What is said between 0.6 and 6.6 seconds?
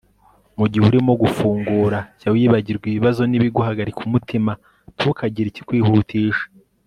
gihe urimo gufungura, jya wibagirwa ibibazo n'ibiguhagarika umutima; ntukagire ikikwihutisha